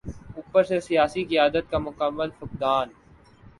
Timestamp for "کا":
1.71-1.77